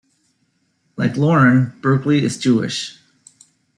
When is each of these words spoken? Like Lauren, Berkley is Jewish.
Like 0.97 1.15
Lauren, 1.15 1.73
Berkley 1.79 2.23
is 2.23 2.39
Jewish. 2.39 2.99